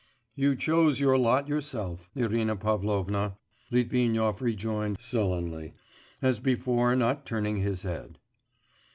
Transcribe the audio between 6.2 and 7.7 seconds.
as before not turning